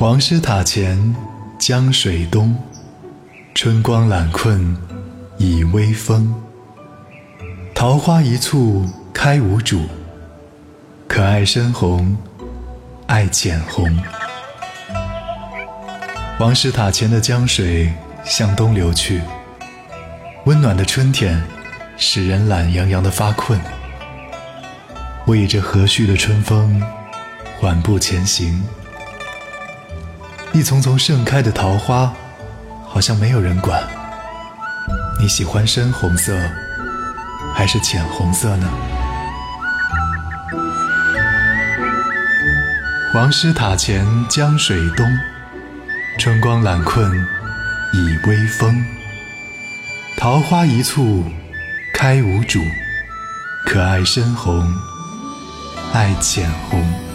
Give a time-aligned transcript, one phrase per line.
[0.00, 1.14] 黄师塔前
[1.58, 2.56] 江水东，
[3.54, 4.74] 春光懒困
[5.36, 6.34] 倚微风。
[7.74, 9.82] 桃花一簇开无主，
[11.06, 12.16] 可爱深红
[13.08, 13.94] 爱浅红。
[16.38, 17.92] 黄师塔前的江水
[18.24, 19.20] 向东流去，
[20.46, 21.42] 温暖的春天
[21.98, 23.60] 使人懒洋洋的发困。
[25.26, 26.82] 我倚着和煦的春风，
[27.58, 28.64] 缓步前行。
[30.52, 32.12] 一丛丛盛开的桃花，
[32.84, 33.80] 好像没有人管。
[35.20, 36.36] 你喜欢深红色，
[37.54, 38.68] 还是浅红色呢？
[43.12, 45.06] 黄师塔前江水东，
[46.18, 47.08] 春光懒困
[47.92, 48.84] 倚微风。
[50.16, 51.24] 桃花一簇
[51.94, 52.60] 开无主，
[53.66, 54.68] 可爱深红
[55.92, 57.09] 爱浅红。